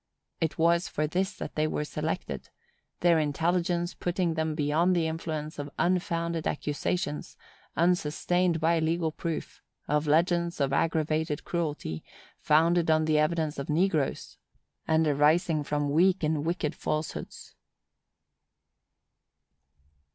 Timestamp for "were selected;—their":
1.67-3.19